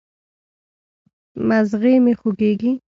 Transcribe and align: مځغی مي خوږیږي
مځغی 1.47 1.95
مي 2.03 2.13
خوږیږي 2.19 2.71